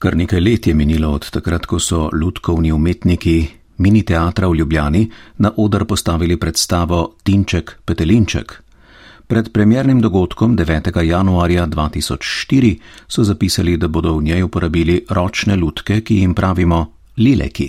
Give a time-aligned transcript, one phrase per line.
[0.00, 3.48] Kar nekaj let je minilo od takrat, ko so ljudkovni umetniki
[3.84, 5.02] mini teatra v Ljubljani
[5.38, 8.62] na odr postavili predstavo Tinček Petelinček.
[9.26, 11.02] Pred premjernim dogodkom 9.
[11.02, 12.78] januarja 2004
[13.08, 17.68] so zapisali, da bodo v njej uporabili ročne lutke, ki jim pravimo lileki.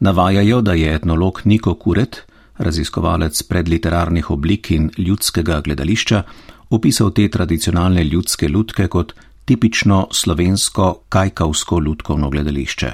[0.00, 2.22] Navajajo, da je etnolog Niko Kuret,
[2.56, 6.22] raziskovalec predliterarnih oblik in ljudskega gledališča,
[6.70, 9.12] opisal te tradicionalne ljudske lutke kot
[9.44, 12.92] tipično slovensko kajkavsko lutkovno gledališče.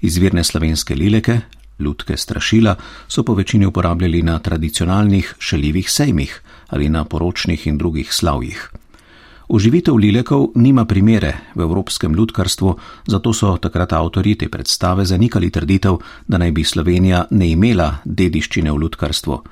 [0.00, 1.40] Izvirne slovenske lileke,
[1.78, 2.76] lutke strašila,
[3.08, 8.70] so po večini uporabljali na tradicionalnih šaljivih sejmih ali na poročnih in drugih slavjih.
[9.48, 15.98] Uživitev lilekov nima primere v evropskem lutkarstvu, zato so takrat avtori te predstave zanikali trditev,
[16.26, 19.42] da naj bi Slovenija ne imela dediščine v lutkarstvu.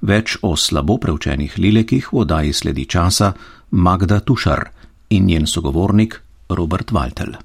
[0.00, 3.32] Več o slabo preučenih lilekih v oddaji sledi časa
[3.70, 4.73] Magda Tušar
[5.08, 7.36] in njen sogovornik Robert Waltel.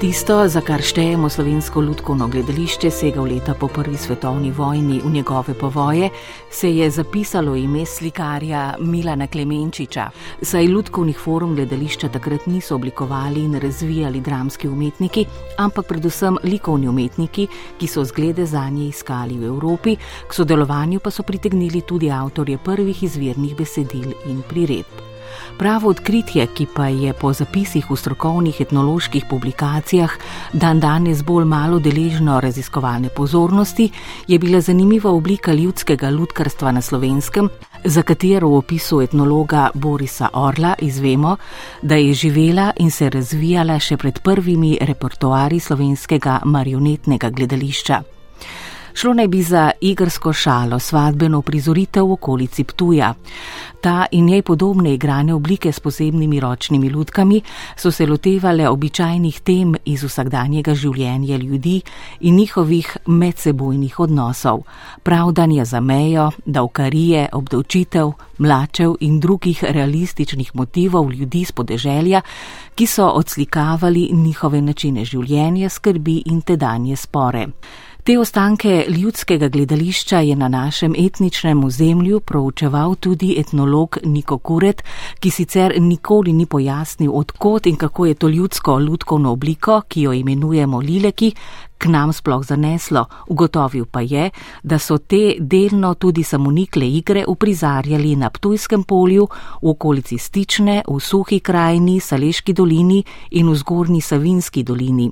[0.00, 5.10] Tisto, za kar štejemo slovensko ljudkovno gledališče, sega v leta po prvi svetovni vojni v
[5.12, 6.08] njegove povoje,
[6.50, 10.06] se je zapisalo ime slikarja Milana Klemenčiča.
[10.42, 17.46] Saj ljudkovnih forum gledališča takrat niso oblikovali in razvijali dramski umetniki, ampak predvsem likovni umetniki,
[17.78, 19.96] ki so zglede za nje iskali v Evropi,
[20.28, 25.09] k sodelovanju pa so pritegnili tudi avtorje prvih izvirnih besedil in priredb.
[25.58, 30.10] Pravo odkritje, ki pa je po zapisih v strokovnih etnoloških publikacijah
[30.52, 33.90] dan danes bolj malo deležno raziskovalne pozornosti,
[34.28, 37.48] je bila zanimiva oblika ljudskega ljudkarstva na slovenskem,
[37.84, 41.36] za katero v opisu etnologa Borisa Orla izvemo,
[41.82, 48.19] da je živela in se razvijala še pred prvimi repertoari slovenskega marionetnega gledališča.
[48.94, 53.14] Šlo naj bi za igrsko šalo, svadbeno prizoritev v okolici Ptuja.
[53.80, 57.42] Ta in njej podobne igrane oblike s posebnimi ročnimi lutkami
[57.76, 61.80] so se lotevale običajnih tem iz vsakdanjega življenja ljudi
[62.20, 64.62] in njihovih medsebojnih odnosov.
[65.02, 72.20] Pravdanje za mejo, davkarije, obdavčitev, mlačev in drugih realističnih motivov ljudi z podeželja,
[72.74, 77.46] ki so odslikavali njihove načine življenja, skrbi in tedanje spore.
[78.04, 84.82] Te ostanke ljudskega gledališča je na našem etničnem ozemlju proučeval tudi etnolog Niko Kuret,
[85.20, 90.12] ki sicer nikoli ni pojasnil, odkot in kako je to ljudsko lutkovno obliko, ki jo
[90.12, 91.34] imenujemo lileki,
[91.78, 93.04] k nam sploh zaneslo.
[93.28, 94.30] Ugotovil pa je,
[94.62, 99.28] da so te delno tudi samonikle igre uprizarjali na Ptujskem polju,
[99.62, 105.10] v okolici Stične, v Suhi krajini, Saleški dolini in v Zgornji Savinski dolini.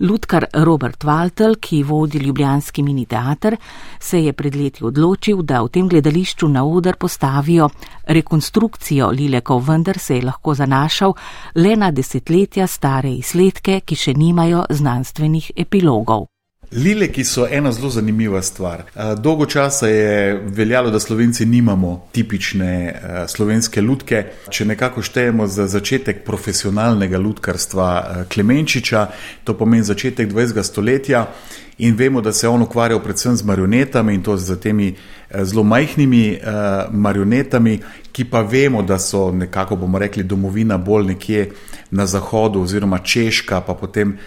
[0.00, 3.56] Ludkar Robert Waltel, ki vodi Ljubljanski mini teater,
[4.00, 7.70] se je pred leti odločil, da v tem gledališču na oder postavijo
[8.06, 11.14] rekonstrukcijo Lilekov, vendar se je lahko zanašal
[11.54, 16.33] le na desetletja stare izsledke, ki še nimajo znanstvenih epilogov.
[16.72, 18.82] Lileki so ena zelo zanimiva stvar.
[19.18, 24.24] Dolgo časa je veljalo, da slovenci nimamo tipične slovenske lutke.
[24.50, 29.06] Če nekako štejemo za začetek profesionalnega lutkarstva Klemenčiča,
[29.44, 30.62] to pomeni začetek 20.
[30.62, 31.26] stoletja.
[31.78, 34.94] In vemo, da se je on ukvarjal predvsem z marionetami in to z temi
[35.42, 36.38] zelo majhnimi
[36.90, 37.80] marionetami,
[38.12, 41.50] ki pa vemo, da so nekako, bomo rekli, domovina bolj nekje
[41.90, 44.18] na zahodu, oziroma Češka, pa potem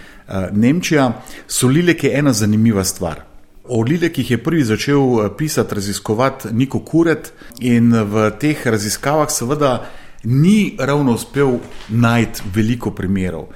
[0.51, 1.11] Nemčija,
[1.47, 3.23] so lileke ena zanimiva stvar.
[3.69, 9.89] O lilekih je prvi začel eh, pisati, raziskovati Niko Kuret, in v teh raziskavah, seveda,
[10.23, 13.47] ni ravno uspel najti veliko primerov.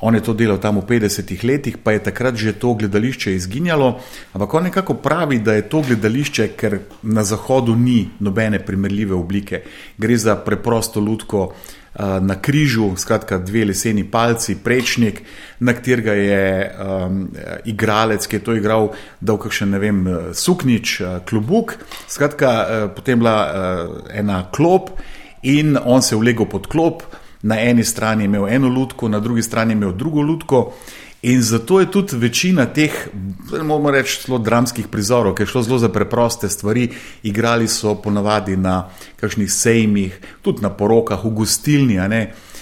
[0.00, 4.00] On je to delal tam v 50-ih letih, pa je takrat že to gledališče izginjalo,
[4.32, 9.62] ampak on nekako pravi, da je to gledališče, ker na zahodu ni nobene primerljive oblike.
[9.98, 11.52] Gre za preprosto lutko,
[11.98, 15.22] na križu, skratka, dve leseni palci, prečnik,
[15.60, 17.24] na katerega je um,
[17.64, 20.04] igralec, ki je to igral, dal kakšen, ne vem,
[20.34, 21.74] suknič, klubuk,
[22.08, 22.52] skratka,
[22.94, 23.36] potem bila
[24.14, 24.94] ena klop
[25.42, 27.02] in on se je vlegel pod klop,
[27.42, 30.72] na eni strani je imel eno lutko, na drugi strani je imel drugo lutko.
[31.22, 33.08] In zato je tudi večina teh,
[33.50, 36.88] moramo reči, zelo dramskih prizorov, ker je šlo zelo za preproste stvari.
[37.22, 38.88] Igrali so ponavadi na
[39.20, 42.00] kakšnih sejmih, tudi na porokah, v gostilni.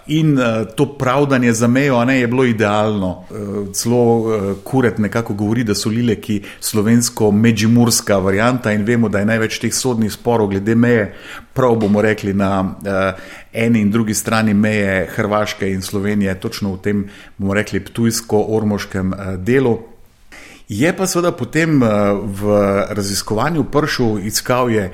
[0.08, 3.24] In uh, to pravdanje za mejo ne, je bilo idealno.
[3.30, 9.26] Uh, celo uh, Kuret nekako govori, da so lileki slovensko-međimurska varianta in vemo, da je
[9.28, 11.14] največ teh sodnih sporov glede meje,
[11.52, 13.20] prav bomo rekli, na uh,
[13.52, 17.04] eni in drugi strani meje Hrvaške in Slovenije, točno v tem,
[17.36, 19.78] bomo rekli, ptujsko-ormoškem uh, delu.
[20.68, 22.58] Je pa seveda potem v
[22.92, 24.90] raziskovanju pršil iskal je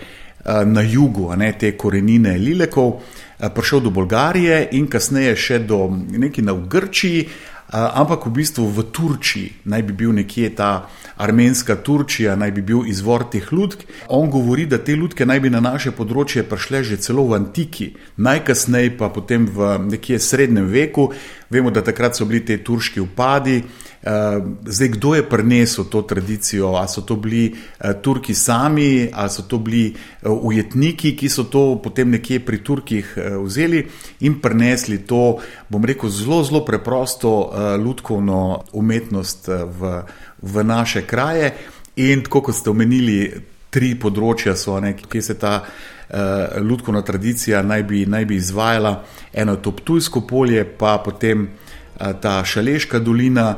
[0.67, 2.93] na jugu ne, te korenine lilekov.
[3.41, 7.29] Eh, prišel do Bolgarije in kasneje še do nekaj na Grčiji, eh,
[7.75, 10.87] ampak v bistvu v Turčiji naj bi bil nekje ta
[11.19, 13.83] armenska Turčija, naj bi bil izvor teh lutk.
[14.09, 17.95] On govori, da te lutke naj bi na naše področje prišle že celo v antiki,
[18.17, 21.11] najkasneje pa potem v nekje srednjem veku.
[21.51, 23.65] Vemo, da takrat so bili te turški upadi.
[24.05, 26.67] Eh, zdaj, kdo je prinesel to tradicijo?
[26.67, 31.45] Ali so to bili eh, Turki sami, ali so to bili eh, ujetniki, ki so
[31.45, 33.87] to potem nekje pri Turkih vzeli
[34.21, 37.53] in prinesli to, bom rekel, zelo, zelo preprosto
[37.85, 40.03] ljudkovno umetnost v,
[40.43, 41.55] v naše kraje.
[41.97, 43.33] In tako kot ste omenili,
[43.71, 44.77] tri področja so,
[45.11, 49.01] kjer se ta uh, ljudkovna tradicija naj bi, naj bi izvajala.
[49.33, 53.57] Eno je to Ptujsko polje, pa potem uh, ta Šaleška dolina,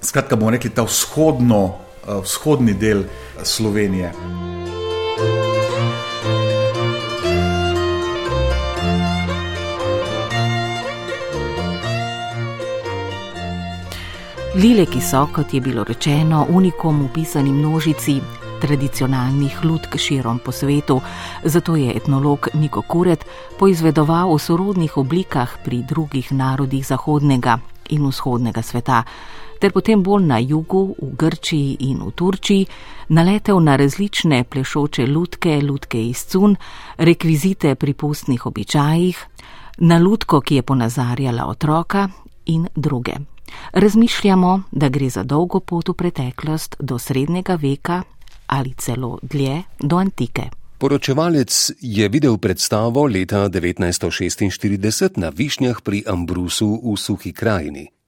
[0.00, 3.04] skratka, bomo rekli ta vzhodno, uh, vzhodni del
[3.42, 4.12] Slovenije.
[14.54, 18.20] Lile, ki so, kot je bilo rečeno, unikom upisani množici
[18.60, 21.00] tradicionalnih lutk širom po svetu,
[21.44, 23.24] zato je etnolog Niko Kuret
[23.58, 27.58] poizvedoval o sorodnih oblikah pri drugih narodih zahodnega
[27.88, 29.02] in vzhodnega sveta
[29.60, 32.66] ter potem bolj na jugu, v Grčiji in v Turčiji,
[33.08, 36.56] naletel na različne plešoče lutke, lutke iz cun,
[36.96, 39.26] rekvizite pri pustnih običajih,
[39.78, 42.08] na lutko, ki je ponazarjala otroka
[42.46, 43.12] in druge.
[43.72, 48.02] Razmišljamo, da gre za dolgo pot v preteklost do srednjega veka
[48.46, 50.50] ali celo dlje do antike.
[50.78, 57.99] Poročevalec je videl predstavo leta 1946 na Višnjah pri Ambrusu v Suhi krajini.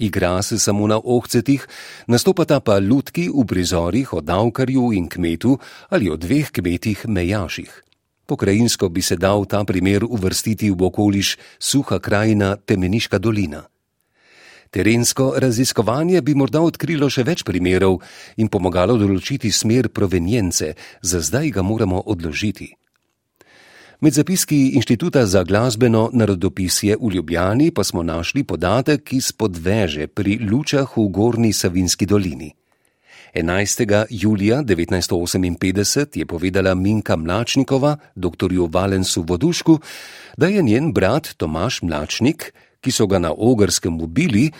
[0.00, 1.66] Igra se samo na ohcetih,
[2.08, 5.58] nastopata pa lutki v prizorih o davkarju in kmetu
[5.92, 7.68] ali o dveh kmetih mejaših.
[8.26, 13.66] Pokrajinsko bi se dal ta primer uvrstiti v okoliš Suha krajina Temeniška dolina.
[14.70, 18.00] Terensko raziskovanje bi morda odkrilo še več primerov
[18.38, 22.79] in pomagalo določiti smer provenjence, za zdaj ga moramo odložiti.
[24.00, 30.38] Med zapiski Inštituta za glasbeno narodopisje v Ljubljani pa smo našli podatek iz podveže pri
[30.50, 32.54] Lučah v Gorni Savinski dolini.
[33.34, 34.06] 11.
[34.10, 38.48] julija 1958 je povedala Minka Mlačnikova, dr.
[38.70, 39.78] Valensu Vodušku,
[40.36, 44.50] da je njen brat Tomaš Mlačnik, ki so ga na ogrskem ubili,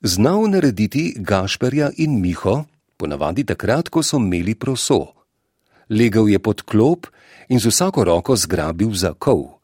[0.00, 2.64] znal narediti Gašperja in Miho,
[2.96, 5.15] ponavadi takrat, ko so imeli proso.
[5.88, 7.06] Legel je pod klop
[7.48, 9.62] in z vsako roko zgrabil za kov.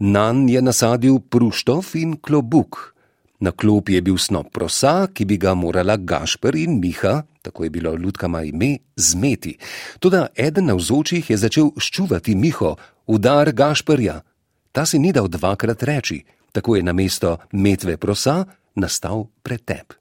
[0.00, 2.96] Nan je nasadil pruštov in klobuk.
[3.40, 7.70] Na klop je bil snop prosa, ki bi ga morala Gašper in Miha, tako je
[7.70, 9.56] bilo ljudkama ime, zmeti.
[9.98, 12.76] Toda eden navzočih je začel ščuvati Miho,
[13.06, 14.20] udar Gašperja.
[14.72, 18.44] Ta si ni dal dvakrat reči, tako je na mesto metve prosa
[18.76, 19.99] nastal pretep.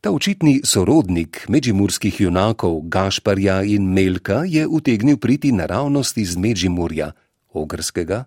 [0.00, 7.12] Ta očitni sorodnik međimurskih junakov Gašparja in Melka je utegnil priti naravnost iz Međimurja,
[7.52, 8.24] ogrskega,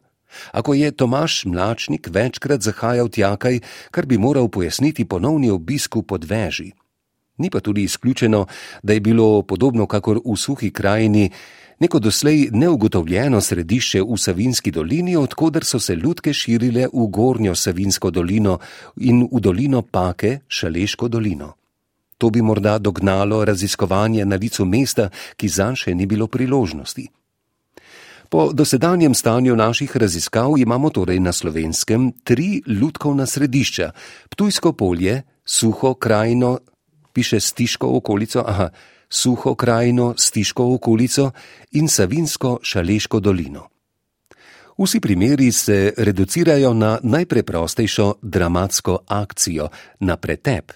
[0.51, 3.59] ako je Tomaš Mlačnik večkrat zahajal tjakaj,
[3.91, 6.71] kar bi moral pojasniti ponovni obisku pod veži.
[7.37, 8.45] Ni pa tudi izključeno,
[8.83, 11.31] da je bilo podobno kakor v suhi krajini,
[11.79, 18.11] neko doslej neugotovljeno središče v Savinski dolini, odkuder so se ljudke širile v Gornjo Savinsko
[18.11, 18.59] dolino
[18.95, 21.62] in v dolino Pake, Šaleško dolino.
[22.23, 27.03] To bi morda dognalo raziskovanje na licu mesta, ki zanj še ni bilo priložnosti.
[28.31, 33.89] Po dosedanjem stanju naših raziskav imamo torej na slovenskem tri ljudkovna središča:
[34.29, 36.59] Ptujsko polje, suho krajino,
[37.13, 38.69] piše stiško okolico, aha,
[39.09, 41.31] suho krajino, stiško okolico
[41.71, 43.67] in savinsko šaleško dolino.
[44.79, 49.67] Vsi primeri se reducirajo na najpreprostejšo dramatsko akcijo,
[49.99, 50.71] na pretep.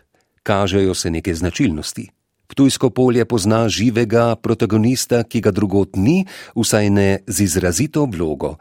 [0.47, 2.09] Kažejo se neke značilnosti.
[2.47, 6.23] Ptujsko polje pozna živega protagonista, ki ga drugot ni,
[6.55, 8.55] vsaj ne z izrazito vlogo.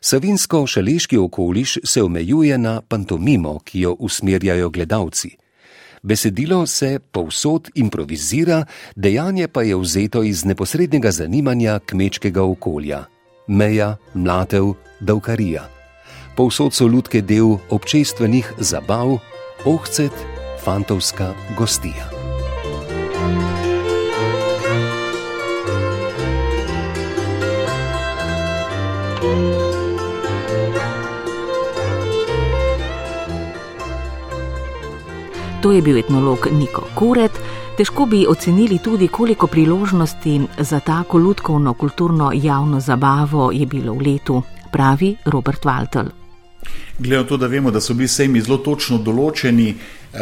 [0.00, 5.30] Savinsko-šaleški okoliš se omejuje na pantomimo, ki jo usmerjajo gledalci.
[6.02, 8.64] Besedilo se povsod improvizira,
[8.96, 13.04] dejanje pa je vzeto iz neposrednega zanimanja kmečkega okolja:
[13.46, 15.68] meja, mlatev, davkarija.
[16.36, 19.18] povsod so lutke del občestvenih zabav,
[19.64, 22.10] ohcet, fantovska gostija.
[35.62, 37.32] To je bil etnolog Niko Kuret.
[37.76, 44.02] Težko bi ocenili tudi, koliko priložnosti za tako lutkovno kulturno javno zabavo je bilo v
[44.06, 46.08] letu, pravi Robert Waltel.
[46.98, 49.74] Glede na to, da vemo, da so bili sejmi zelo točno določeni,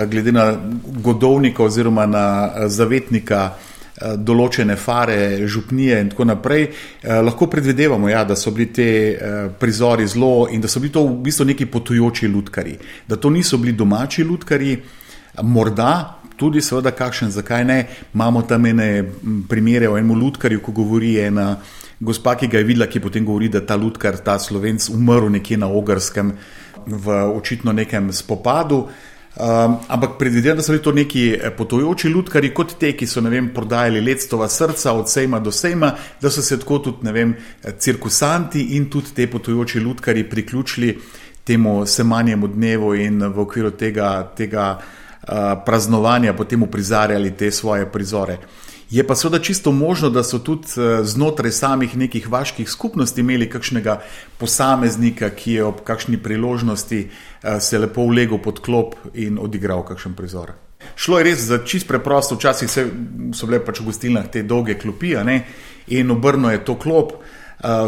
[0.07, 0.53] glede na
[0.85, 6.69] godovnika oziroma na eh, zavetnika eh, določene fare, župnije in tako naprej,
[7.03, 8.91] lahko predvidevamo, ja, da so bili te
[9.59, 12.79] prizori zelo in da so bili to v bistvu neki potujoči lutkari,
[13.09, 14.79] da to niso bili domači lutkari.
[15.43, 17.79] Morda tudi, seveda, kakšen, zakaj ne.
[18.15, 19.05] Imamo tam ene
[19.49, 21.57] primere o enem lutkarju, ko govori ena
[22.01, 25.59] gospa, ki ga je videla, ki potem govori, da ta lutkar, ta slovenc, umrl nekje
[25.59, 26.33] na Ogrskem
[26.87, 28.87] v očitno nekem spopadu.
[29.39, 33.21] Um, ampak predvidevam, da so bili to neki eh, potujoči lutkari, kot te, ki so
[33.21, 37.75] vem, prodajali lectova srca od sejma do sejma, da so se tako tudi vem, eh,
[37.79, 40.99] cirkusanti in tudi te potujoči lutkari priključili
[41.45, 44.33] temu semanjemu dnevu in v okviru tega.
[44.37, 44.79] tega
[45.29, 48.39] Eh, praznovanja potem uprizarjali te svoje prizore.
[48.91, 53.51] Je pa seveda čisto možno, da so tudi eh, znotraj samih nekih vaških skupnosti imeli
[53.51, 54.01] kakšnega
[54.39, 60.15] posameznika, ki je ob kakšni priložnosti eh, se lepo ulegel pod klop in odigral kakšen
[60.17, 60.53] prizor.
[60.97, 62.71] Šlo je res za čist preprosto, včasih
[63.35, 65.17] so bile pač v gostilnah te dolge klopi
[65.89, 67.13] in obrno je to klop,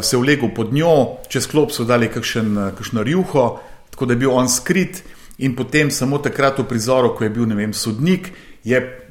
[0.03, 4.31] se ulegel pod njo, čez klop so dali kakšen, kakšno rjuho, tako da je bil
[4.31, 5.03] on skrit
[5.39, 8.33] in potem samo takrat v prizoru, ko je bil vem, sodnik,
[8.65, 9.10] je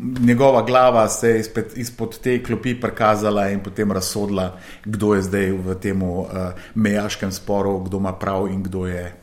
[0.00, 5.74] njegova glava se izpred, izpod te klopi prikazala in potem razsodila, kdo je zdaj v
[5.80, 6.26] tem uh,
[6.74, 9.14] mejaškem sporu, kdo ima prav in kdo je.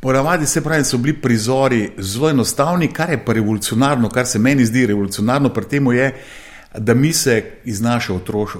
[0.00, 4.66] Ponavadi se pravi, so bili prizori zelo enostavni, kar je pa revolucionarno, kar se meni
[4.66, 6.10] zdi revolucionarno pri tem, je,
[6.78, 8.50] da mi se iz naše otroš,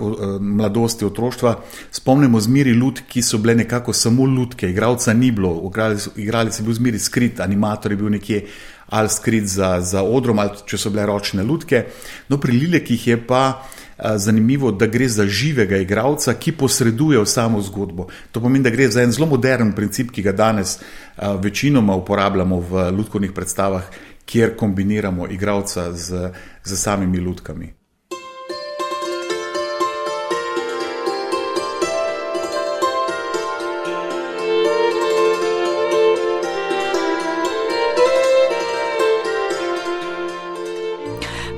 [0.40, 5.72] mladosti, otroštva spomnimo zmeri lud, ki so bile nekako samo ludke, igralca ni bilo,
[6.16, 8.46] igralec je bil zmeri skrit, animator je bil nekje
[8.86, 11.84] ali skrit za, za odrom, ali če so bile ročne ludke.
[12.28, 13.62] No, pri Lilekih je pa
[14.16, 18.08] zanimivo, da gre za živega igralca, ki posreduje v samo zgodbo.
[18.32, 20.78] To pomeni, da gre za en zelo modern princip, ki ga danes
[21.16, 23.86] večinoma uporabljamo v ludkovnih predstavah,
[24.26, 26.30] kjer kombiniramo igralca z,
[26.64, 27.83] z samimi ludkami.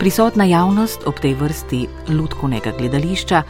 [0.07, 1.81] Prisotna javnost ob tej vrsti
[2.15, 3.41] lutkovnega gledališča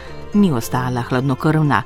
[0.41, 1.83] ni ostala hladnokrvna.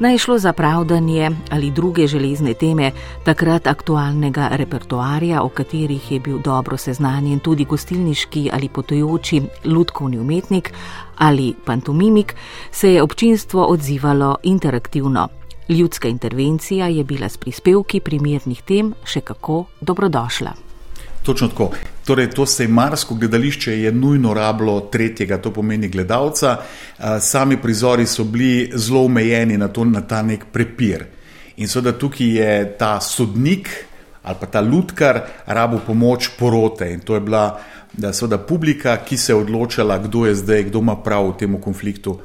[0.00, 2.92] Naj je šlo za pravdanje ali druge železne teme
[3.24, 10.72] takrat aktualnega repertoarja, o katerih je bil dobro seznanjen tudi gostilniški ali potujoči lutkovni umetnik
[11.18, 12.34] ali pantomimik,
[12.72, 15.28] se je občinstvo odzivalo interaktivno.
[15.68, 20.65] Ljudska intervencija je bila s prispevki primernih tem še kako dobrodošla.
[21.26, 21.70] Točno tako.
[22.06, 26.56] Torej, to sejmarsko gledališče je nujno rablo tretjega, to pomeni gledalca.
[27.20, 31.04] Sami prizori so bili zelo omejeni na, na ta nek prepir.
[31.56, 33.70] In seveda tukaj je ta sodnik
[34.22, 36.92] ali pa ta lutkar rabo pomoč porote.
[36.92, 37.58] In to je bila
[38.12, 42.20] seveda publika, ki se je odločala, kdo je zdaj, kdo ima prav v tem konfliktu.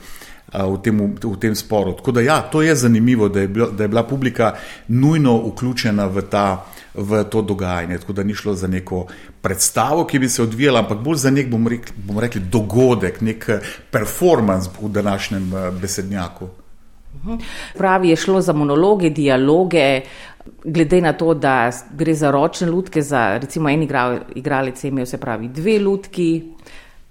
[0.52, 1.94] V tem, v tem sporu.
[1.96, 4.56] Tako da, ja, to je zanimivo, da je, bila, da je bila publika
[4.88, 7.98] nujno vključena v ta v to dogajanje.
[7.98, 9.06] Tako da ni šlo za neko
[9.42, 13.50] predstavo, ki bi se odvijala, ampak bolj za nek, bomo rekli, bom rekli dogodek, nek
[13.50, 13.60] eh,
[13.92, 16.48] performance v današnjem eh, besednjaku.
[17.16, 17.36] Mhm.
[17.78, 20.02] Pravi, je šlo za monologe, dialoge,
[20.64, 23.88] glede na to, da gre za ročne lutke, za recimo en
[24.36, 26.44] igralec je imel se pravi dve lutki.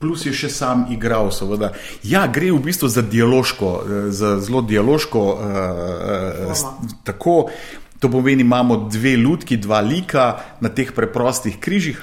[0.00, 1.74] Plus je še sam igral, seveda.
[2.08, 7.50] Ja, gre v bistvu za dialoško, eh, za zelo dialoško, uh, uh, tako
[8.00, 12.00] To pomeni, imamo dve lutki, dva lika na teh preprostih križih,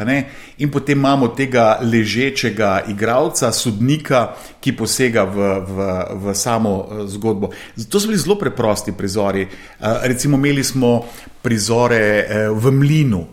[0.58, 5.88] in potem imamo tega ležečega igralca, sodnika, ki posega v, v,
[6.22, 7.50] v samo zgodbo.
[7.90, 9.42] To so bili zelo preprosti prizori.
[9.42, 11.02] Eh, recimo, imeli smo
[11.42, 13.26] prizore eh, v mlinu,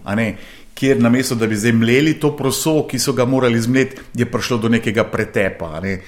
[0.74, 4.58] kjer namesto da bi zdaj mleli to proso, ki so ga morali zmleti, je prišlo
[4.58, 5.80] do nekega pretepa.
[5.80, 6.00] Ne?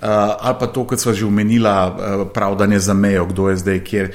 [0.00, 0.08] Uh,
[0.40, 4.12] ali pa to, kot smo že omenila, uh, pravdanje za mejo, kdo je zdaj, kjer,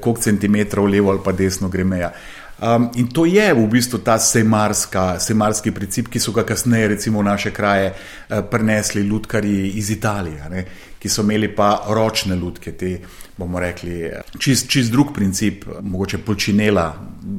[0.00, 2.12] koliko centimetrov levo ali pa desno gre meja.
[2.56, 7.28] Um, in to je v bistvu ta semarski princip, ki so ga kasneje, recimo, v
[7.28, 10.64] naše kraje uh, prenesli ljudkari iz Italije, ne,
[10.98, 13.00] ki so imeli pa ročne ljudke, te
[13.36, 16.86] bomo rekli, čist, čist drug princip, mogoče počinela,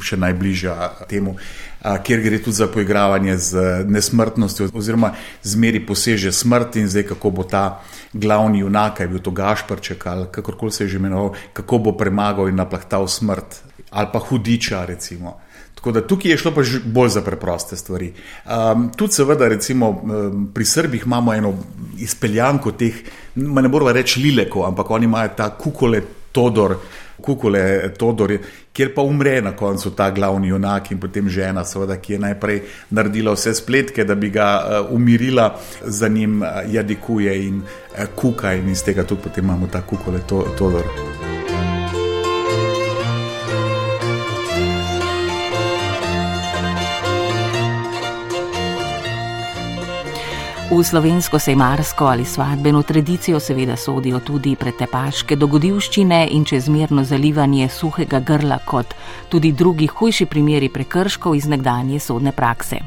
[0.04, 1.68] še najbližja temu, uh,
[2.04, 7.44] kjer gre tudi za poigravanje z nesmrtnostjo, oziroma zmeri poseže smrt in zdaj kako bo
[7.44, 7.82] ta
[8.14, 12.50] glavni junak, je bil to Gašprček ali kakorkoli se je že imenoval, kako bo premagal
[12.50, 14.86] in naplahtal smrt ali pa hudiča.
[14.86, 15.38] Recimo.
[15.78, 18.14] Tako da tukaj je šlo pa bolj za preproste stvari.
[18.46, 21.54] Um, tudi, seveda, recimo, um, pri Srbih imamo eno
[21.98, 22.96] izpeljanko teh,
[23.36, 26.02] ne moramo reči lileko, ampak oni imajo ta kukole
[26.38, 26.78] Todor.
[27.22, 28.36] Kukole Todor,
[28.74, 32.60] kjer pa umre na koncu ta glavni junak in potem žena, seveda, ki je najprej
[32.94, 35.50] naredila vse spletke, da bi ga uh, umirila,
[35.82, 40.22] za njim uh, jadikuje in uh, kuka, in iz tega tudi potem imamo ta kukole
[40.30, 41.27] to, Todor.
[50.68, 58.20] V slovensko sejmarsko ali svadbeno tradicijo seveda sodijo tudi pretepaške dogodivščine in čezmerno zalivanje suhega
[58.20, 58.92] grla, kot
[59.32, 62.82] tudi drugi hujši primeri prekrškov iz nekdanje sodne prakse.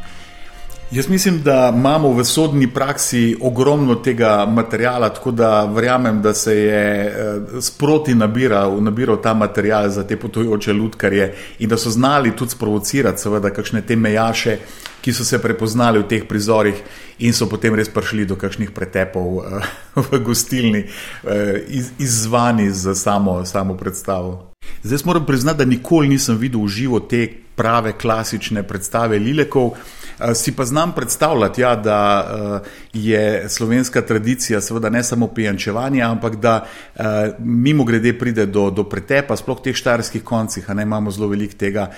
[0.92, 6.56] Jaz mislim, da imamo v sodni praksi ogromno tega materijala, tako da verjamem, da se
[6.56, 12.36] je eh, sproti nabiral, nabiral ta material za te potujoče ludkarje in da so znali
[12.36, 14.56] tudi sprovocirati, seveda, kakšne te mejaše,
[15.00, 16.82] ki so se prepoznali v teh prizorih
[17.18, 19.62] in so potem res prišli do kakšnih pretepov uh,
[20.10, 21.30] v gostilni, uh,
[21.68, 24.50] iz, izzvani za samo, samo predstavo.
[24.82, 27.28] Zdaj moram priznati, da nikoli nisem videl v živo te
[27.60, 29.74] prave klasične predstave Lilekov.
[30.20, 36.02] Eh, si pa znam predstavljati, ja, da uh, je slovenska tradicija, seveda ne samo pijančevanje,
[36.02, 37.04] ampak da uh,
[37.38, 41.28] mimo grede pride do, do pretepa, sploh v teh štarskih koncih, a ne imamo zelo
[41.28, 41.90] veliko tega.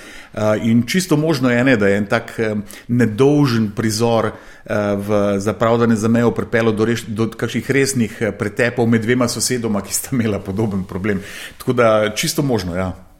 [0.62, 2.32] In čisto možno je, ne, da je en tak
[2.88, 4.30] nedolžen prizor
[4.96, 10.14] v zapravljanje za mejo pripeljal do, do kakšnih resnih pretepov med dvema sosedoma, ki sta
[10.16, 11.20] imela podoben problem.
[11.58, 13.11] Tako da čisto možno, ja.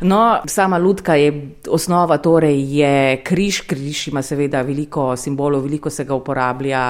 [0.00, 3.60] No, sama ludka je osnova, torej je križ.
[3.66, 6.82] Križ ima seveda veliko simbolov, veliko se ga uporablja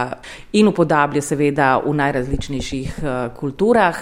[0.53, 3.97] in upodablja seveda v najrazličnejših uh, kulturah.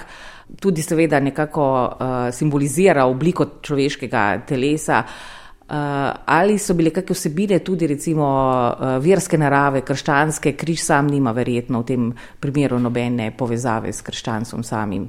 [0.61, 5.03] Tudi seveda nekako uh, simbolizira obliko človeškega telesa.
[5.67, 5.75] Uh,
[6.27, 11.83] ali so bile kakšne vsebine tudi recimo uh, verske narave, krščanske, križ sam nima verjetno
[11.83, 15.09] v tem primeru nobene povezave s krščanstvom samim.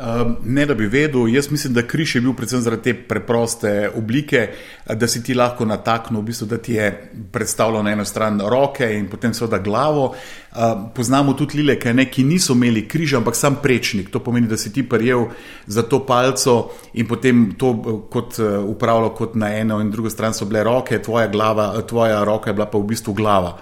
[0.00, 3.90] Ehm, ne, da bi vedel, jaz mislim, da križ je bil predvsem zaradi te preproste
[3.96, 4.46] oblike,
[4.94, 6.86] da si ti lahko nataknil, v bistvu, da ti je
[7.32, 10.14] predstavljal na eno stran roke in potem seveda glavo.
[10.56, 14.08] Ehm, poznamo tudi lileke, ne, ki niso imeli križa, ampak sam prečnik.
[14.10, 15.26] To pomeni, da si ti prijel
[15.66, 17.74] za to palco in potem to
[18.10, 22.24] kot eh, upravljal kot na eno in drugo stran so bile roke, tvoja, glava, tvoja
[22.24, 23.58] roka je bila pa v bistvu glava.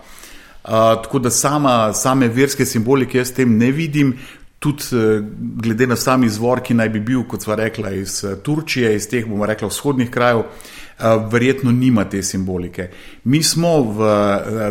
[0.68, 0.72] Uh,
[1.02, 4.18] tako da sama, same verske simbolike jaz tem ne vidim,
[4.58, 5.22] tudi eh,
[5.62, 9.06] glede na sam izvor, ki naj bi bil, kot sva rekla, iz eh, Turčije, iz
[9.08, 12.90] teh, bomo rekla, vzhodnih krajev, eh, verjetno nima te simbolike.
[13.24, 14.10] Mi smo v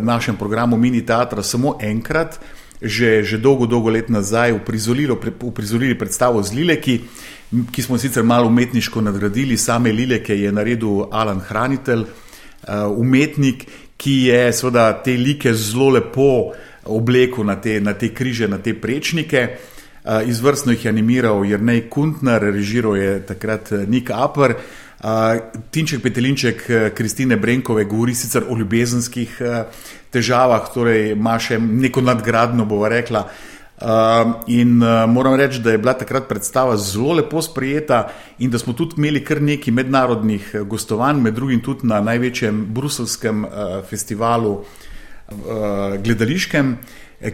[0.03, 2.39] našem programu Mini Teatra samo enkrat,
[2.81, 4.53] že, že dolgo, dolgo let nazaj,
[5.41, 6.99] uprizorili predstavo z Lileki,
[7.71, 12.03] ki smo sicer malo umetniško nadgradili, same Lileke je naredil Alan Hranitelj,
[12.97, 13.63] umetnik,
[13.97, 16.51] ki je seveda te like zelo lepo
[16.85, 19.47] oblekel na te, na te križe, na te prečnike.
[20.07, 24.53] Izvrstno jih je animiral Jrnej Kuntner, režiral je takrat eh, Nik Apr.
[24.97, 25.37] Uh,
[25.69, 26.63] Tinček Petelinček
[26.95, 33.27] Kristine Brenkove govori sicer o ljubezenskih uh, težavah, torej ima še neko nadgradno, bova rekla.
[33.77, 38.07] Uh, in uh, moram reči, da je bila takrat predstava zelo lepo sprejeta
[38.39, 43.45] in da smo tudi imeli kar nekaj mednarodnih gostovanj, med drugim tudi na največjem bruselskem
[43.45, 43.51] uh,
[43.85, 46.73] festivalu uh, gledališkem,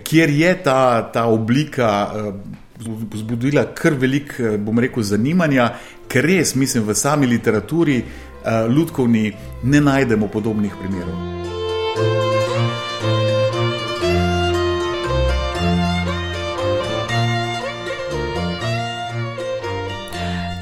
[0.04, 0.82] kjer je ta,
[1.16, 1.94] ta oblika.
[2.12, 5.74] Uh, vzbudila kar velik, eh, bom rekel, zanimanja,
[6.08, 9.34] ker res mislim, v sami literaturi uh, ljudkovni
[9.64, 11.34] ne najdemo podobnih primerov.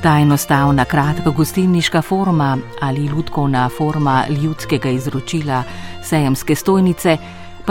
[0.02, 5.64] Ta enostavna, kratka gostilniška forma ali ljudkovna forma ljudskega izročila
[6.04, 7.18] sejemske stojnice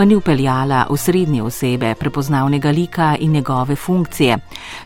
[0.01, 4.37] pa ni upeljala v srednje osebe prepoznavnega lika in njegove funkcije.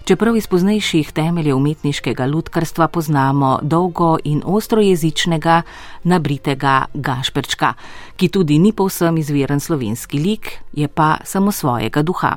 [0.04, 5.62] Čeprav iz poznejših temeljev umetniškega ludkarstva poznamo dolgo in ostrojezičnega
[6.04, 7.74] nabritega Gašperčka,
[8.16, 12.36] ki tudi ni povsem izviren slovenski lik, je pa samo svojega duha.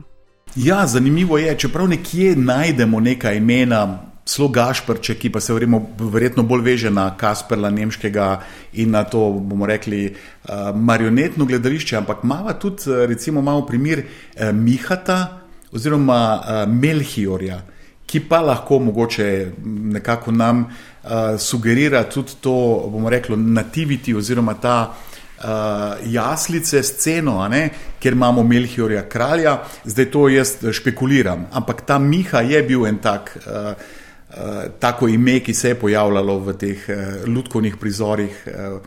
[0.57, 5.81] Ja, zanimivo je, čeprav nekje najdemo neka imena Slo Gašprče, ki pa se verjemo,
[6.13, 8.27] verjetno bolj veže na Kasperla Nemškega
[8.77, 14.53] in na to, bomo rekli, uh, marionetno gledališče, ampak ima tudi, recimo, malo primer uh,
[14.53, 15.41] Mihata
[15.73, 17.63] oziroma Melchiorja,
[18.09, 20.63] ki pa lahko mogoče nekako nam
[21.39, 22.55] sugerira tudi to,
[22.89, 25.45] bomo rekli, nativiti oziroma ta uh,
[26.05, 27.41] jaslice sceno,
[28.01, 31.47] ker imamo Melchiorja kralja, zdaj to jaz špekuliram.
[31.53, 33.73] Ampak ta Miha je bil en tak, uh,
[34.79, 38.45] tako ime, ki se je pojavljalo v teh uh, lutkovnih prizorih.
[38.47, 38.81] Uh,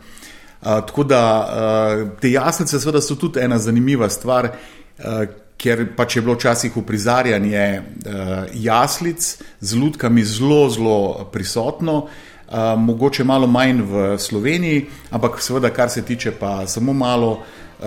[0.62, 4.52] uh, tako da uh, te jaslice, seveda, so tudi ena zanimiva stvar.
[4.98, 5.24] Uh,
[5.62, 9.22] Ker pač je bilo včasih uprizarjanje uh, jaslic
[9.60, 16.02] z lutkami zelo, zelo prisotno, uh, mogoče malo manj v Sloveniji, ampak seveda, kar se
[16.02, 17.44] tiče pa samo malo,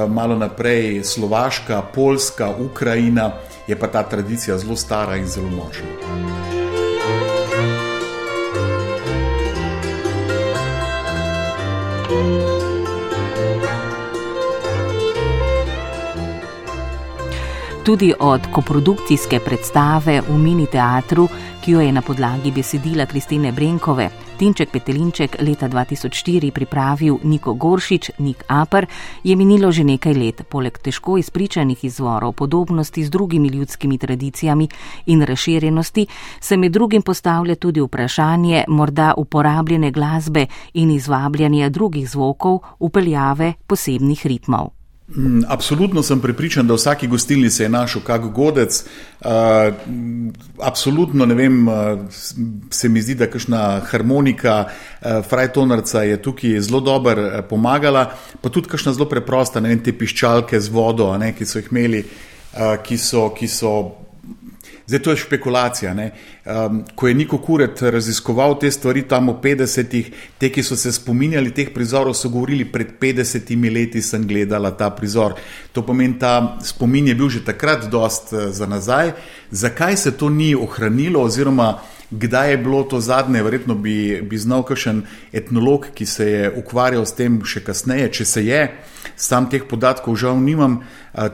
[0.07, 3.31] malo naprej, Slovaška, Poljska, Ukrajina,
[3.67, 6.54] je pa ta tradicija zelo stara in zelo močna.
[12.07, 12.44] 嗯
[17.85, 21.27] Tudi od koprodukcijske predstave v mini teatru,
[21.61, 28.11] ki jo je na podlagi besedila Kristine Brenkove, Tinček Petelinček leta 2004 pripravil Niko Goršič,
[28.19, 28.87] Nik Apar,
[29.23, 30.41] je minilo že nekaj let.
[30.49, 34.67] Poleg težko izpričanih izvorov podobnosti z drugimi ljudskimi tradicijami
[35.05, 36.07] in razširjenosti,
[36.41, 44.25] se med drugim postavlja tudi vprašanje morda uporabljene glasbe in izvabljanja drugih zvokov, upeljave posebnih
[44.25, 44.84] ritmov.
[45.07, 48.83] Mm, absolutno sem prepričan, da v vsaki gostilni se je našel kak godec.
[49.21, 49.29] Uh,
[50.61, 51.75] absolutno ne vem, uh,
[52.69, 58.07] se mi zdi, da kakšna harmonika, uh, frajtonarca je tukaj zelo dober uh, pomagala,
[58.41, 61.69] pa tudi kakšna zelo preprosta, ne vem, te piščalke z vodo, ne, ki so jih
[61.71, 62.01] imeli,
[62.83, 63.71] ki, so, ki so
[64.87, 65.95] Zdaj, to je špekulacija.
[65.95, 70.91] Um, ko je Niko Kuret raziskoval te stvari tam v 50-ih, te, ki so se
[70.93, 75.33] spominjali teh prizorov, so govorili, pred 50 leti sem gledala ta prizor.
[75.73, 79.15] To pomeni, ta spomin je bil že takrat dost uh, za nazaj.
[79.51, 81.79] Zakaj se to ni ohranilo, oziroma
[82.19, 87.05] kdaj je bilo to zadnje, verjetno bi, bi znal kakšen etnolog, ki se je ukvarjal
[87.05, 88.61] s tem še kasneje, če se je.
[89.15, 90.81] Sam teh podatkov žal nimam.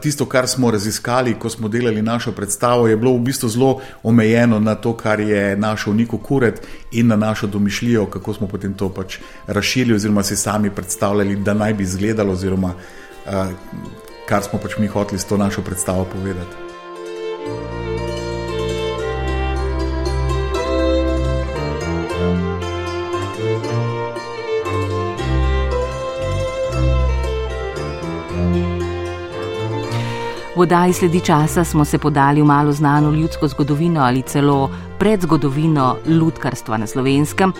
[0.01, 3.71] Tisto, kar smo raziskali, ko smo delali našo predstavo, je bilo v bistvu zelo
[4.03, 8.73] omejeno na to, kar je našel Niko Kuret in na našo domišljijo, kako smo potem
[8.73, 9.17] to pač
[9.47, 12.75] razširili, oziroma si sami predstavljali, da naj bi izgledalo, oziroma
[14.29, 17.80] kar smo pač mi hoteli s to našo predstavo povedati.
[30.61, 34.69] V oddaji sledi časa smo se podali v malo znano ljudsko zgodovino ali celo
[34.99, 37.53] predzgodovino ljudkarstva na slovenskem,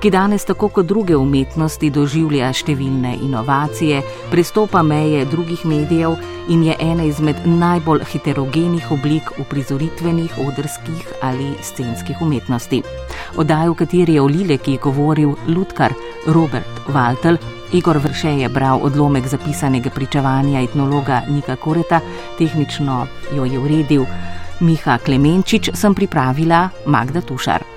[0.00, 6.14] ki danes tako kot druge umetnosti doživlja številne inovacije, prestopa meje drugih medijev
[6.48, 12.84] in je ena izmed najbolj heterogenih oblik uprizoritvenih, odrskih ali scenskih umetnosti.
[13.34, 15.90] Oddaja, v kateri je o Lileki govoril ljudkar
[16.26, 17.36] Robert Waltel,
[17.72, 22.00] Igor Vrše je bral odlomek zapisanega pričevanja etnologa Nika Koreta,
[22.38, 23.06] tehnično
[23.36, 24.06] jo je uredil
[24.60, 27.73] Miha Klemenčič, sem pripravila Magda Tušar.